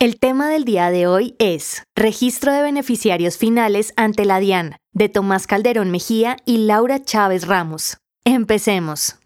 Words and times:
El 0.00 0.18
tema 0.18 0.50
del 0.50 0.64
día 0.64 0.90
de 0.90 1.06
hoy 1.06 1.36
es 1.38 1.84
Registro 1.94 2.52
de 2.52 2.62
beneficiarios 2.62 3.38
finales 3.38 3.92
ante 3.96 4.24
la 4.24 4.40
DIAN, 4.40 4.76
de 4.92 5.08
Tomás 5.08 5.46
Calderón 5.46 5.92
Mejía 5.92 6.36
y 6.44 6.58
Laura 6.58 7.00
Chávez 7.02 7.46
Ramos. 7.46 7.98
Empecemos. 8.24 9.16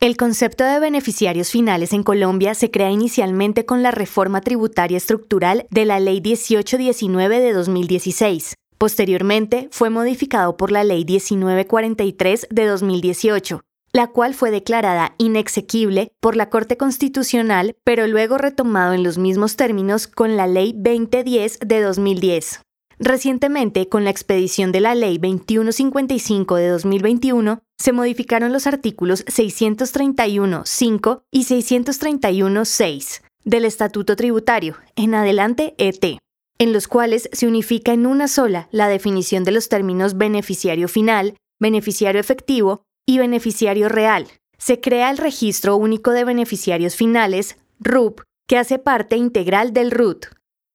El 0.00 0.16
concepto 0.16 0.64
de 0.64 0.80
beneficiarios 0.80 1.50
finales 1.50 1.92
en 1.92 2.04
Colombia 2.04 2.54
se 2.54 2.70
crea 2.70 2.90
inicialmente 2.90 3.66
con 3.66 3.82
la 3.82 3.90
reforma 3.90 4.40
tributaria 4.40 4.96
estructural 4.96 5.66
de 5.70 5.84
la 5.84 6.00
Ley 6.00 6.22
1819 6.22 7.40
de 7.40 7.52
2016. 7.52 8.54
Posteriormente, 8.78 9.68
fue 9.70 9.90
modificado 9.90 10.56
por 10.56 10.72
la 10.72 10.84
Ley 10.84 11.04
1943 11.04 12.48
de 12.50 12.66
2018, 12.66 13.60
la 13.92 14.08
cual 14.08 14.34
fue 14.34 14.50
declarada 14.50 15.14
inexequible 15.18 16.12
por 16.20 16.34
la 16.36 16.48
Corte 16.48 16.76
Constitucional, 16.76 17.76
pero 17.84 18.06
luego 18.06 18.38
retomado 18.38 18.94
en 18.94 19.02
los 19.02 19.18
mismos 19.18 19.56
términos 19.56 20.06
con 20.06 20.36
la 20.36 20.46
Ley 20.46 20.72
2010 20.76 21.58
de 21.60 21.80
2010. 21.80 22.60
Recientemente, 22.98 23.88
con 23.88 24.04
la 24.04 24.10
expedición 24.10 24.70
de 24.70 24.80
la 24.80 24.94
Ley 24.94 25.18
2155 25.18 26.56
de 26.56 26.68
2021, 26.68 27.62
se 27.76 27.92
modificaron 27.92 28.52
los 28.52 28.66
artículos 28.66 29.24
631.5 29.26 31.22
y 31.30 31.44
631.6 31.44 33.22
del 33.44 33.64
Estatuto 33.64 34.14
Tributario, 34.14 34.76
en 34.94 35.14
adelante 35.16 35.74
ET, 35.78 36.18
en 36.58 36.72
los 36.72 36.86
cuales 36.86 37.28
se 37.32 37.48
unifica 37.48 37.92
en 37.92 38.06
una 38.06 38.28
sola 38.28 38.68
la 38.70 38.86
definición 38.86 39.42
de 39.42 39.50
los 39.50 39.68
términos 39.68 40.16
beneficiario 40.16 40.86
final, 40.86 41.34
beneficiario 41.58 42.20
efectivo 42.20 42.84
y 43.06 43.18
beneficiario 43.18 43.88
real. 43.88 44.28
Se 44.58 44.80
crea 44.80 45.10
el 45.10 45.18
Registro 45.18 45.76
Único 45.76 46.12
de 46.12 46.24
Beneficiarios 46.24 46.96
Finales, 46.96 47.56
RUP, 47.80 48.20
que 48.46 48.58
hace 48.58 48.78
parte 48.78 49.16
integral 49.16 49.72
del 49.72 49.90
RUT. 49.90 50.26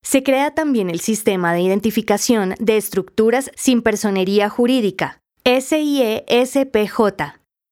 Se 0.03 0.23
crea 0.23 0.53
también 0.53 0.89
el 0.89 0.99
Sistema 0.99 1.53
de 1.53 1.61
Identificación 1.61 2.55
de 2.59 2.77
Estructuras 2.77 3.51
sin 3.55 3.81
Personería 3.81 4.49
Jurídica, 4.49 5.21
SIE-SPJ, 5.43 6.99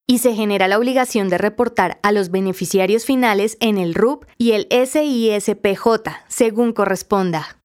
y 0.06 0.18
se 0.18 0.34
genera 0.34 0.68
la 0.68 0.78
obligación 0.78 1.28
de 1.28 1.38
reportar 1.38 1.98
a 2.02 2.12
los 2.12 2.30
beneficiarios 2.30 3.04
finales 3.04 3.56
en 3.60 3.78
el 3.78 3.94
RUP 3.94 4.24
y 4.38 4.52
el 4.52 4.68
SISPJ, 4.70 6.10
según 6.28 6.72
corresponda. 6.72 7.58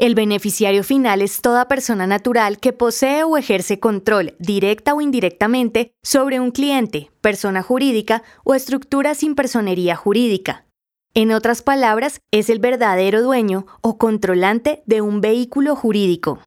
El 0.00 0.14
beneficiario 0.14 0.82
final 0.82 1.20
es 1.20 1.42
toda 1.42 1.68
persona 1.68 2.06
natural 2.06 2.58
que 2.58 2.72
posee 2.72 3.22
o 3.22 3.36
ejerce 3.36 3.80
control, 3.80 4.34
directa 4.38 4.94
o 4.94 5.02
indirectamente, 5.02 5.92
sobre 6.02 6.40
un 6.40 6.52
cliente, 6.52 7.10
persona 7.20 7.62
jurídica 7.62 8.22
o 8.42 8.54
estructura 8.54 9.14
sin 9.14 9.34
personería 9.34 9.96
jurídica. 9.96 10.64
En 11.12 11.32
otras 11.32 11.60
palabras, 11.60 12.22
es 12.30 12.48
el 12.48 12.60
verdadero 12.60 13.20
dueño 13.20 13.66
o 13.82 13.98
controlante 13.98 14.82
de 14.86 15.02
un 15.02 15.20
vehículo 15.20 15.76
jurídico. 15.76 16.40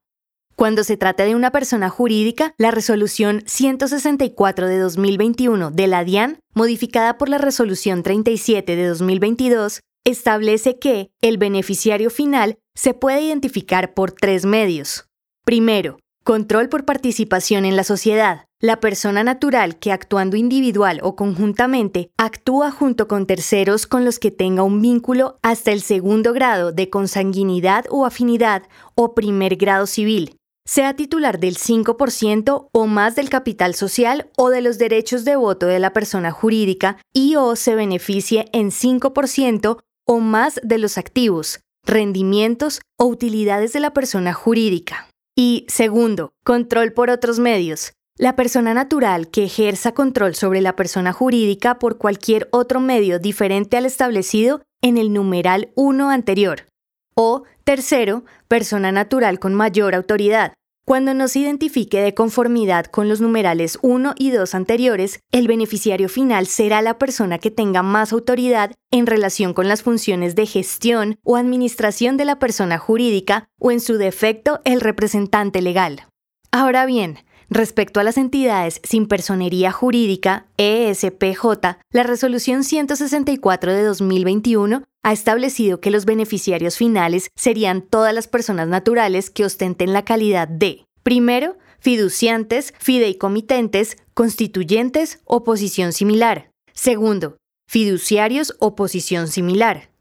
Cuando 0.56 0.84
se 0.84 0.98
trata 0.98 1.24
de 1.24 1.36
una 1.36 1.52
persona 1.52 1.92
jurídica, 1.92 2.56
la 2.58 2.72
resolución 2.72 3.44
164 3.46 4.68
de 4.68 4.80
2021 4.80 5.70
de 5.70 5.86
la 5.86 6.04
DIAN, 6.04 6.40
modificada 6.56 7.20
por 7.20 7.30
la 7.30 7.38
resolución 7.38 8.02
37 8.02 8.76
de 8.76 8.88
2022, 8.88 9.82
establece 10.06 10.80
que 10.80 11.12
el 11.22 11.38
beneficiario 11.38 12.10
final 12.10 12.58
se 12.76 12.94
puede 12.94 13.22
identificar 13.22 13.94
por 13.94 14.12
tres 14.12 14.46
medios. 14.46 15.08
Primero, 15.46 16.00
control 16.24 16.70
por 16.70 16.86
participación 16.86 17.66
en 17.66 17.76
la 17.76 17.84
sociedad. 17.84 18.46
La 18.60 18.80
persona 18.80 19.24
natural 19.24 19.78
que 19.78 19.92
actuando 19.92 20.38
individual 20.38 21.02
o 21.04 21.16
conjuntamente 21.16 22.12
actúa 22.18 22.72
junto 22.72 23.10
con 23.10 23.26
terceros 23.26 23.86
con 23.88 24.06
los 24.06 24.20
que 24.20 24.32
tenga 24.32 24.64
un 24.64 24.82
vínculo 24.82 25.38
hasta 25.42 25.72
el 25.72 25.82
segundo 25.82 26.32
grado 26.32 26.72
de 26.72 26.90
consanguinidad 26.90 27.86
o 27.90 28.06
afinidad 28.06 28.64
o 28.96 29.14
primer 29.16 29.58
grado 29.58 29.86
civil, 29.86 30.38
sea 30.66 30.96
titular 30.96 31.40
del 31.40 31.58
5% 31.58 32.70
o 32.72 32.88
más 32.88 33.16
del 33.16 33.30
capital 33.30 33.76
social 33.76 34.30
o 34.38 34.50
de 34.50 34.62
los 34.62 34.78
derechos 34.78 35.26
de 35.26 35.36
voto 35.36 35.66
de 35.66 35.80
la 35.80 35.92
persona 35.92 36.32
jurídica 36.32 36.98
y 37.12 37.36
o 37.36 37.58
se 37.58 37.76
beneficie 37.76 38.46
en 38.54 38.72
5% 38.72 39.80
o 40.06 40.20
más 40.20 40.60
de 40.64 40.78
los 40.78 40.98
activos, 40.98 41.60
rendimientos 41.86 42.82
o 42.98 43.06
utilidades 43.06 43.74
de 43.74 43.80
la 43.80 43.94
persona 43.94 44.34
jurídica. 44.34 45.08
Y 45.36 45.66
segundo, 45.68 46.34
control 46.44 46.94
por 46.94 47.10
otros 47.10 47.40
medios. 47.40 47.94
La 48.18 48.36
persona 48.36 48.74
natural 48.74 49.30
que 49.30 49.46
ejerza 49.46 49.94
control 49.94 50.36
sobre 50.36 50.62
la 50.62 50.76
persona 50.76 51.14
jurídica 51.14 51.80
por 51.80 51.98
cualquier 51.98 52.48
otro 52.52 52.80
medio 52.80 53.18
diferente 53.18 53.76
al 53.76 53.86
establecido 53.86 54.62
en 54.82 54.98
el 54.98 55.12
numeral 55.12 55.72
1 55.76 56.12
anterior. 56.12 56.68
O 57.16 57.44
tercero, 57.64 58.24
persona 58.48 58.92
natural 58.92 59.40
con 59.40 59.56
mayor 59.56 59.96
autoridad, 59.96 60.54
cuando 60.86 61.14
no 61.14 61.30
se 61.30 61.40
identifique 61.40 62.02
de 62.02 62.14
conformidad 62.14 62.88
con 62.88 63.08
los 63.08 63.22
numerales 63.22 63.80
1 63.82 64.16
y 64.18 64.32
2 64.32 64.54
anteriores, 64.54 65.22
el 65.32 65.48
beneficiario 65.48 66.10
final 66.10 66.46
será 66.46 66.82
la 66.82 66.98
persona 66.98 67.40
que 67.40 67.52
tenga 67.52 67.84
más 67.84 68.12
autoridad 68.12 68.74
en 68.92 69.06
relación 69.06 69.54
con 69.54 69.70
las 69.70 69.82
funciones 69.82 70.36
de 70.36 70.46
gestión 70.46 71.20
o 71.24 71.38
administración 71.38 72.18
de 72.18 72.26
la 72.26 72.38
persona 72.38 72.80
jurídica 72.80 73.48
o 73.60 73.72
en 73.72 73.80
su 73.80 73.98
defecto 73.98 74.60
el 74.66 74.82
representante 74.82 75.62
legal. 75.62 76.08
Ahora 76.52 76.86
bien, 76.86 77.20
Respecto 77.56 78.00
a 78.00 78.04
las 78.04 78.18
entidades 78.18 78.82
sin 78.84 79.06
personería 79.06 79.72
jurídica, 79.72 80.48
ESPJ, 80.58 81.78
la 81.92 82.02
resolución 82.02 82.64
164 82.64 83.72
de 83.72 83.84
2021 83.84 84.84
ha 85.04 85.14
establecido 85.14 85.80
que 85.80 85.92
los 85.92 86.06
beneficiarios 86.06 86.78
finales 86.78 87.30
serían 87.36 87.84
todas 87.84 88.12
las 88.12 88.28
personas 88.28 88.70
naturales 88.70 89.30
que 89.30 89.46
ostenten 89.46 89.94
la 89.94 90.04
calidad 90.04 90.48
de, 90.48 90.88
primero, 91.04 91.56
fiduciantes, 91.78 92.74
fideicomitentes, 92.80 93.98
constituyentes 94.16 95.20
o 95.24 95.44
posición 95.44 95.94
similar. 95.94 96.50
Segundo, 96.74 97.38
fiduciarios 97.70 98.56
o 98.58 98.76
posición 98.76 99.28
similar. 99.28 99.92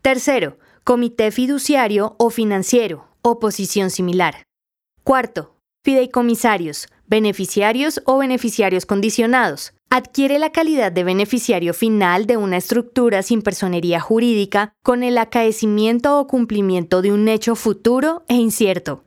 Tercero, 0.00 0.56
comité 0.84 1.30
fiduciario 1.32 2.16
o 2.18 2.30
financiero 2.30 3.08
o 3.20 3.40
posición 3.40 3.90
similar. 3.90 4.44
Cuarto, 5.02 5.53
Fideicomisarios, 5.84 6.88
beneficiarios 7.06 8.00
o 8.06 8.16
beneficiarios 8.16 8.86
condicionados. 8.86 9.74
Adquiere 9.90 10.38
la 10.38 10.50
calidad 10.50 10.90
de 10.90 11.04
beneficiario 11.04 11.74
final 11.74 12.24
de 12.24 12.38
una 12.38 12.56
estructura 12.56 13.22
sin 13.22 13.42
personería 13.42 14.00
jurídica 14.00 14.72
con 14.82 15.02
el 15.02 15.18
acaecimiento 15.18 16.18
o 16.18 16.26
cumplimiento 16.26 17.02
de 17.02 17.12
un 17.12 17.28
hecho 17.28 17.54
futuro 17.54 18.24
e 18.28 18.34
incierto. 18.36 19.04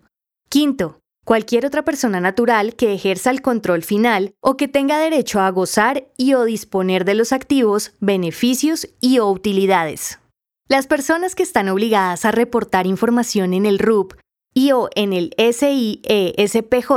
Quinto, 0.49 0.99
cualquier 1.25 1.65
otra 1.65 1.83
persona 1.83 2.19
natural 2.19 2.75
que 2.75 2.93
ejerza 2.93 3.31
el 3.31 3.41
control 3.41 3.81
final 3.81 4.35
o 4.39 4.55
que 4.55 4.67
tenga 4.67 4.99
derecho 4.99 5.39
a 5.39 5.49
gozar 5.49 6.09
y 6.15 6.35
o 6.35 6.43
disponer 6.43 7.05
de 7.05 7.15
los 7.15 7.33
activos, 7.33 7.93
beneficios 7.99 8.87
y 9.01 9.17
o 9.17 9.27
utilidades. 9.31 10.19
Las 10.69 10.85
personas 10.85 11.33
que 11.33 11.41
están 11.41 11.69
obligadas 11.69 12.23
a 12.23 12.31
reportar 12.31 12.85
información 12.85 13.55
en 13.55 13.65
el 13.65 13.79
RUP 13.79 14.13
y 14.57 14.71
o 14.71 14.89
en 14.95 15.13
el 15.13 15.35
SIESPJ 15.37 16.89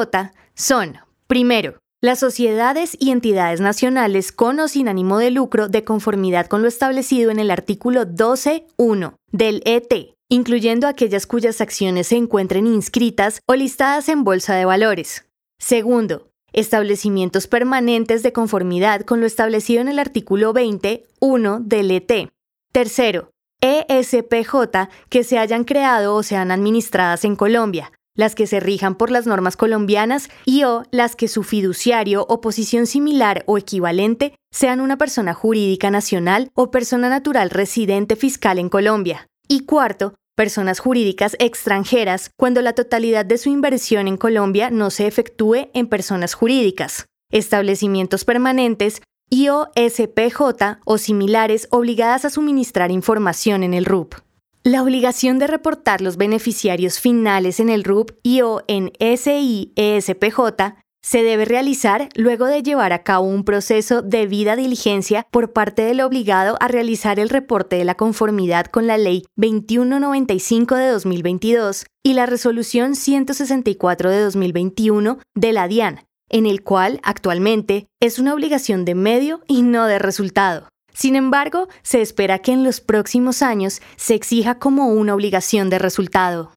son, 0.55 0.97
primero, 1.27 1.77
las 2.01 2.19
sociedades 2.19 2.97
y 2.99 3.11
entidades 3.11 3.61
nacionales 3.61 4.33
con 4.33 4.59
o 4.61 4.67
sin 4.67 4.89
ánimo 4.89 5.19
de 5.19 5.31
lucro 5.31 5.69
de 5.69 5.85
conformidad 5.85 6.47
con 6.47 6.63
lo 6.63 6.69
establecido 6.69 7.31
en 7.31 7.39
el 7.39 7.51
artículo 7.51 8.07
12.1 8.07 9.13
del 9.31 9.61
ET, 9.67 9.93
incluyendo 10.31 10.87
aquellas 10.87 11.27
cuyas 11.27 11.61
acciones 11.61 12.07
se 12.07 12.17
encuentren 12.17 12.67
inscritas 12.67 13.43
o 13.45 13.55
listadas 13.55 14.09
en 14.09 14.25
bolsa 14.25 14.55
de 14.55 14.65
valores. 14.65 15.27
Segundo, 15.59 16.31
establecimientos 16.55 17.47
permanentes 17.47 18.23
de 18.23 18.33
conformidad 18.33 19.03
con 19.03 19.21
lo 19.21 19.27
establecido 19.27 19.83
en 19.83 19.89
el 19.89 19.99
artículo 19.99 20.55
20.1 20.55 21.61
del 21.61 21.91
ET. 21.91 22.31
Tercero, 22.73 23.33
ESPJ 23.61 24.89
que 25.09 25.25
se 25.25 25.39
hayan 25.39 25.65
creado 25.65 26.15
o 26.15 26.23
sean 26.23 26.51
administradas 26.51 27.25
en 27.25 27.37
Colombia, 27.37 27.93
las 28.15 28.35
que 28.35 28.47
se 28.47 28.61
rijan 28.61 28.95
por 28.95 29.11
las 29.11 29.27
normas 29.27 29.57
colombianas 29.57 30.29
y 30.45 30.65
o 30.65 30.85
las 30.91 31.17
que 31.17 31.29
su 31.29 31.43
fiduciario 31.43 32.27
o 32.29 32.41
posición 32.41 32.87
similar 32.87 33.45
o 33.47 33.59
equivalente 33.59 34.35
sean 34.51 34.81
una 34.81 34.97
persona 34.99 35.35
jurídica 35.35 35.91
nacional 35.91 36.51
o 36.55 36.71
persona 36.71 37.09
natural 37.09 37.51
residente 37.51 38.17
fiscal 38.17 38.59
en 38.59 38.69
Colombia. 38.69 39.27
Y 39.49 39.65
cuarto, 39.65 40.15
personas 40.37 40.79
jurídicas 40.79 41.37
extranjeras 41.39 42.31
cuando 42.37 42.63
la 42.63 42.73
totalidad 42.73 43.27
de 43.27 43.39
su 43.39 43.51
inversión 43.51 44.09
en 44.09 44.17
Colombia 44.17 44.71
no 44.71 44.91
se 44.91 45.07
efectúe 45.07 45.71
en 45.75 45.87
personas 45.87 46.35
jurídicas. 46.35 47.07
establecimientos 47.33 48.25
permanentes 48.25 49.03
y 49.31 49.49
OSPJ 49.49 50.81
o 50.85 50.99
similares 50.99 51.69
obligadas 51.71 52.25
a 52.25 52.31
suministrar 52.31 52.91
información 52.91 53.63
en 53.63 53.73
el 53.73 53.85
RUP. 53.85 54.15
La 54.63 54.83
obligación 54.83 55.39
de 55.39 55.47
reportar 55.47 56.03
los 56.03 56.19
beneficiarios 56.19 57.01
finales 57.01 57.61
en 57.61 57.71
el 57.71 57.85
RUP 57.85 58.11
y 58.23 58.43
o 58.43 58.63
en 58.69 58.93
SIESPJ 59.01 60.75
se 61.03 61.23
debe 61.23 61.47
realizar 61.47 62.11
luego 62.15 62.45
de 62.47 62.63
llevar 62.63 62.93
a 62.93 63.03
cabo 63.03 63.27
un 63.27 63.45
proceso 63.45 64.03
de 64.03 64.27
vida 64.27 64.55
diligencia 64.57 65.27
por 65.31 65.53
parte 65.53 65.83
del 65.83 66.03
obligado 66.03 66.57
a 66.61 66.69
realizar 66.69 67.19
el 67.19 67.31
reporte 67.31 67.77
de 67.77 67.85
la 67.85 67.95
conformidad 67.95 68.67
con 68.67 68.87
la 68.87 68.99
Ley 68.99 69.25
2195 69.37 70.75
de 70.75 70.89
2022 70.89 71.87
y 72.03 72.13
la 72.15 72.27
Resolución 72.27 72.95
164 72.97 74.11
de 74.11 74.21
2021 74.21 75.19
de 75.35 75.53
la 75.53 75.69
DIAN, 75.69 76.01
en 76.31 76.47
el 76.47 76.63
cual 76.63 77.01
actualmente 77.03 77.87
es 78.01 78.19
una 78.19 78.33
obligación 78.33 78.85
de 78.85 78.95
medio 78.95 79.43
y 79.47 79.63
no 79.63 79.87
de 79.87 79.99
resultado. 79.99 80.69
Sin 80.95 81.17
embargo, 81.17 81.69
se 81.83 82.01
espera 82.01 82.39
que 82.39 82.53
en 82.53 82.65
los 82.65 82.81
próximos 82.81 83.43
años 83.43 83.81
se 83.97 84.15
exija 84.15 84.59
como 84.59 84.89
una 84.89 85.15
obligación 85.15 85.71
de 85.71 85.79
resultado. 85.79 86.53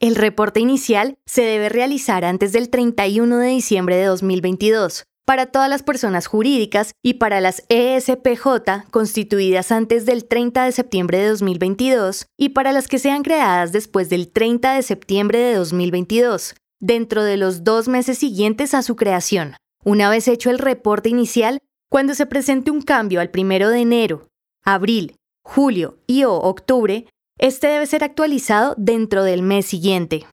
El 0.00 0.16
reporte 0.16 0.60
inicial 0.60 1.14
se 1.26 1.42
debe 1.42 1.68
realizar 1.68 2.24
antes 2.24 2.52
del 2.52 2.68
31 2.70 3.38
de 3.38 3.48
diciembre 3.48 3.96
de 3.96 4.04
2022 4.06 5.04
para 5.24 5.46
todas 5.46 5.68
las 5.68 5.82
personas 5.82 6.26
jurídicas 6.26 6.92
y 7.02 7.14
para 7.14 7.40
las 7.40 7.64
ESPJ 7.68 8.90
constituidas 8.90 9.70
antes 9.70 10.04
del 10.04 10.24
30 10.24 10.64
de 10.64 10.72
septiembre 10.72 11.18
de 11.18 11.28
2022 11.28 12.26
y 12.36 12.50
para 12.50 12.72
las 12.72 12.88
que 12.88 12.98
sean 12.98 13.22
creadas 13.22 13.72
después 13.72 14.08
del 14.08 14.28
30 14.28 14.74
de 14.74 14.82
septiembre 14.82 15.38
de 15.38 15.54
2022, 15.54 16.54
dentro 16.82 17.24
de 17.24 17.38
los 17.38 17.64
dos 17.64 17.88
meses 17.88 18.18
siguientes 18.18 18.74
a 18.74 18.82
su 18.82 18.96
creación. 18.96 19.56
Una 19.84 20.10
vez 20.10 20.28
hecho 20.28 20.50
el 20.50 20.58
reporte 20.58 21.08
inicial, 21.08 21.60
cuando 21.88 22.14
se 22.14 22.26
presente 22.26 22.70
un 22.70 22.82
cambio 22.82 23.20
al 23.20 23.30
primero 23.30 23.70
de 23.70 23.80
enero, 23.80 24.28
abril, 24.62 25.16
julio 25.42 25.98
y 26.06 26.24
o 26.24 26.34
octubre, 26.34 27.06
este 27.38 27.68
debe 27.68 27.86
ser 27.86 28.04
actualizado 28.04 28.74
dentro 28.76 29.24
del 29.24 29.42
mes 29.42 29.64
siguiente. 29.66 30.26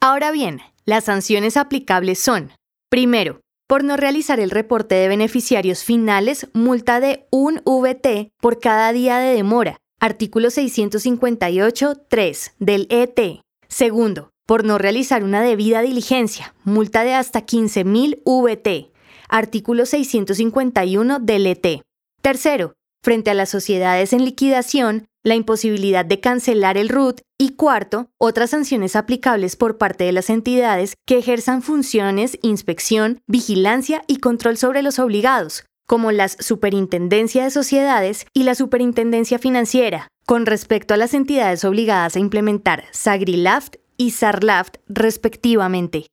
Ahora 0.00 0.30
bien, 0.30 0.60
las 0.84 1.04
sanciones 1.04 1.56
aplicables 1.56 2.18
son, 2.18 2.52
primero, 2.88 3.40
por 3.66 3.82
no 3.84 3.96
realizar 3.96 4.40
el 4.40 4.50
reporte 4.50 4.94
de 4.94 5.08
beneficiarios 5.08 5.84
finales, 5.84 6.48
multa 6.54 7.00
de 7.00 7.26
un 7.30 7.60
VT 7.64 8.30
por 8.40 8.60
cada 8.60 8.92
día 8.92 9.18
de 9.18 9.34
demora, 9.34 9.76
artículo 10.00 10.48
658.3 10.48 12.52
del 12.58 12.86
ET. 12.88 13.42
Segundo, 13.68 14.30
por 14.48 14.64
no 14.64 14.78
realizar 14.78 15.24
una 15.24 15.42
debida 15.42 15.82
diligencia, 15.82 16.54
multa 16.64 17.04
de 17.04 17.12
hasta 17.12 17.44
15.000 17.44 18.22
VT, 18.24 18.90
artículo 19.28 19.84
651 19.84 21.18
del 21.18 21.46
ET. 21.46 21.82
Tercero, 22.22 22.72
frente 23.02 23.30
a 23.30 23.34
las 23.34 23.50
sociedades 23.50 24.14
en 24.14 24.24
liquidación, 24.24 25.06
la 25.22 25.34
imposibilidad 25.34 26.06
de 26.06 26.20
cancelar 26.20 26.78
el 26.78 26.88
RUT 26.88 27.20
y 27.36 27.56
cuarto, 27.56 28.08
otras 28.16 28.48
sanciones 28.48 28.96
aplicables 28.96 29.54
por 29.54 29.76
parte 29.76 30.04
de 30.04 30.12
las 30.12 30.30
entidades 30.30 30.94
que 31.06 31.18
ejerzan 31.18 31.60
funciones, 31.60 32.38
inspección, 32.40 33.20
vigilancia 33.26 34.02
y 34.06 34.16
control 34.16 34.56
sobre 34.56 34.80
los 34.80 34.98
obligados, 34.98 35.66
como 35.86 36.10
las 36.10 36.38
Superintendencia 36.40 37.44
de 37.44 37.50
Sociedades 37.50 38.24
y 38.32 38.44
la 38.44 38.54
Superintendencia 38.54 39.38
Financiera, 39.38 40.08
con 40.24 40.46
respecto 40.46 40.94
a 40.94 40.96
las 40.96 41.12
entidades 41.12 41.66
obligadas 41.66 42.16
a 42.16 42.20
implementar 42.20 42.84
SAGRILAFT 42.92 43.76
y 43.98 44.12
SARLAFT 44.12 44.76
respectivamente. 44.88 46.06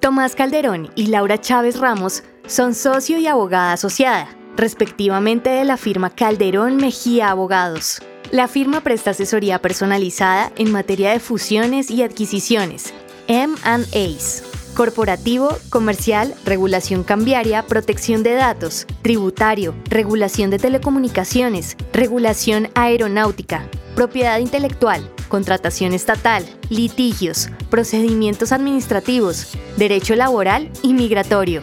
Tomás 0.00 0.34
Calderón 0.34 0.90
y 0.94 1.08
Laura 1.08 1.38
Chávez 1.38 1.78
Ramos 1.78 2.22
son 2.46 2.74
socio 2.74 3.18
y 3.18 3.26
abogada 3.26 3.74
asociada, 3.74 4.28
respectivamente 4.56 5.50
de 5.50 5.64
la 5.64 5.76
firma 5.76 6.08
Calderón 6.08 6.76
Mejía 6.76 7.28
Abogados. 7.28 8.00
La 8.30 8.48
firma 8.48 8.80
presta 8.80 9.10
asesoría 9.10 9.60
personalizada 9.60 10.52
en 10.56 10.72
materia 10.72 11.10
de 11.10 11.20
fusiones 11.20 11.90
y 11.90 12.02
adquisiciones, 12.02 12.94
M&As, 13.26 14.47
corporativo, 14.78 15.58
comercial, 15.70 16.36
regulación 16.44 17.02
cambiaria, 17.02 17.64
protección 17.64 18.22
de 18.22 18.34
datos, 18.34 18.86
tributario, 19.02 19.74
regulación 19.86 20.50
de 20.50 20.60
telecomunicaciones, 20.60 21.76
regulación 21.92 22.68
aeronáutica, 22.76 23.68
propiedad 23.96 24.38
intelectual, 24.38 25.02
contratación 25.26 25.94
estatal, 25.94 26.44
litigios, 26.68 27.48
procedimientos 27.70 28.52
administrativos, 28.52 29.48
derecho 29.76 30.14
laboral 30.14 30.70
y 30.84 30.94
migratorio. 30.94 31.62